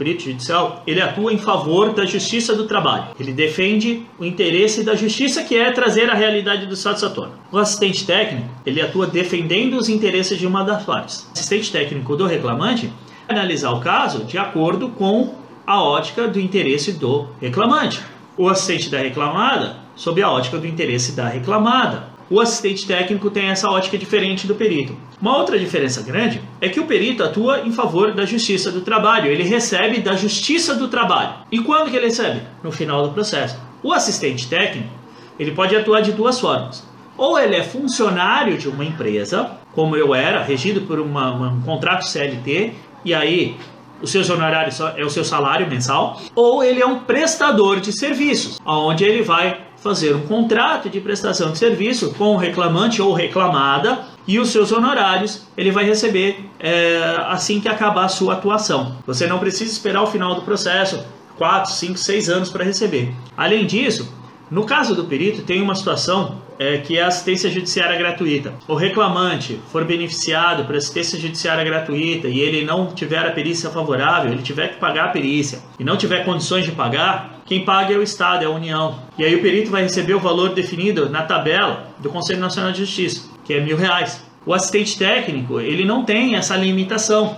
[0.00, 3.08] perito judicial, ele atua em favor da justiça do trabalho.
[3.20, 7.32] Ele defende o interesse da justiça, que é trazer a realidade do Estado à tona.
[7.52, 11.28] O assistente técnico, ele atua defendendo os interesses de uma das partes.
[11.28, 12.90] O assistente técnico do reclamante
[13.28, 15.34] analisar o caso de acordo com
[15.66, 18.00] a ótica do interesse do reclamante.
[18.38, 22.08] O assistente da reclamada, sob a ótica do interesse da reclamada.
[22.30, 24.96] O assistente técnico tem essa ótica diferente do perito.
[25.20, 29.28] Uma outra diferença grande é que o perito atua em favor da justiça do trabalho,
[29.28, 31.34] ele recebe da justiça do trabalho.
[31.50, 32.42] E quando que ele recebe?
[32.62, 33.58] No final do processo.
[33.82, 34.88] O assistente técnico,
[35.40, 36.86] ele pode atuar de duas formas.
[37.18, 42.06] Ou ele é funcionário de uma empresa, como eu era, regido por uma, um contrato
[42.06, 42.74] CLT,
[43.04, 43.56] e aí
[44.00, 48.60] os seus honorários é o seu salário mensal, ou ele é um prestador de serviços,
[48.64, 54.04] onde ele vai fazer um contrato de prestação de serviço com o reclamante ou reclamada
[54.26, 58.96] e os seus honorários ele vai receber é, assim que acabar a sua atuação.
[59.06, 61.02] Você não precisa esperar o final do processo,
[61.38, 63.14] 4, 5, 6 anos para receber.
[63.36, 64.12] Além disso,
[64.50, 68.52] no caso do perito, tem uma situação é, que é assistência judiciária gratuita.
[68.66, 74.32] O reclamante for beneficiado por assistência judiciária gratuita e ele não tiver a perícia favorável,
[74.32, 77.96] ele tiver que pagar a perícia e não tiver condições de pagar, quem paga é
[77.96, 78.98] o Estado, é a União.
[79.16, 82.78] E aí o perito vai receber o valor definido na tabela do Conselho Nacional de
[82.78, 84.24] Justiça, que é mil reais.
[84.44, 87.36] O assistente técnico, ele não tem essa limitação.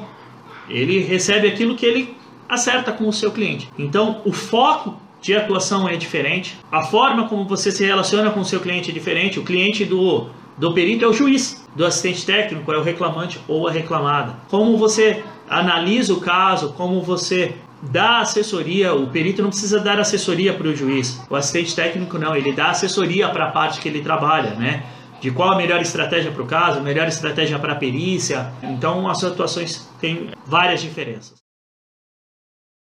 [0.69, 2.17] Ele recebe aquilo que ele
[2.49, 3.69] acerta com o seu cliente.
[3.79, 8.45] Então, o foco de atuação é diferente, a forma como você se relaciona com o
[8.45, 9.39] seu cliente é diferente.
[9.39, 10.27] O cliente do,
[10.59, 14.37] do perito é o juiz, do assistente técnico é o reclamante ou a reclamada.
[14.51, 20.53] Como você analisa o caso, como você dá assessoria, o perito não precisa dar assessoria
[20.53, 24.03] para o juiz, o assistente técnico não, ele dá assessoria para a parte que ele
[24.03, 24.85] trabalha, né?
[25.21, 28.53] De qual a melhor estratégia para o caso, melhor estratégia para a perícia.
[28.61, 31.42] Então as atuações têm várias diferenças.